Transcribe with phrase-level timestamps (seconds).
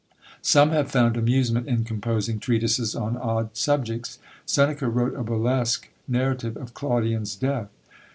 [0.41, 4.17] Some have found amusement in composing treatises on odd subjects.
[4.47, 7.69] Seneca wrote a burlesque narrative of Claudian's death.